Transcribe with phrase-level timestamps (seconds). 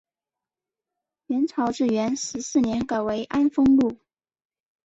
[1.27, 3.99] 元朝至元十四年改为安丰路。